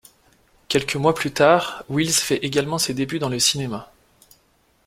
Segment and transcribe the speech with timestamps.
[0.67, 3.91] Quelques mois plus tard, Wilz fait également ses débuts dans le cinéma.